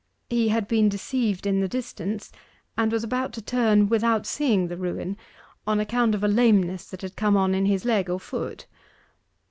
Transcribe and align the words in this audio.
He 0.31 0.47
had 0.49 0.67
been 0.67 0.89
deceived 0.89 1.45
in 1.45 1.59
the 1.59 1.67
distance, 1.67 2.31
and 2.75 2.91
was 2.91 3.03
about 3.03 3.33
to 3.33 3.41
turn 3.43 3.87
without 3.87 4.25
seeing 4.25 4.67
the 4.67 4.75
ruin, 4.75 5.15
on 5.67 5.79
account 5.79 6.15
of 6.15 6.23
a 6.23 6.27
lameness 6.27 6.89
that 6.89 7.03
had 7.03 7.15
come 7.15 7.37
on 7.37 7.53
in 7.53 7.67
his 7.67 7.85
leg 7.85 8.09
or 8.09 8.19
foot. 8.19 8.65